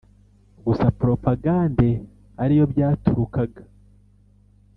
gusa 0.65 0.85
propagande 0.99 1.87
ariyo 2.43 2.65
byaturukaga 2.71 3.61